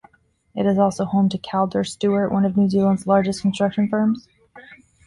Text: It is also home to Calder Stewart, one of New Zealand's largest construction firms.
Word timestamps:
It 0.55 0.65
is 0.65 0.79
also 0.79 1.05
home 1.05 1.29
to 1.29 1.37
Calder 1.37 1.83
Stewart, 1.83 2.31
one 2.31 2.43
of 2.43 2.57
New 2.57 2.67
Zealand's 2.67 3.05
largest 3.05 3.43
construction 3.43 3.87
firms. 3.87 4.27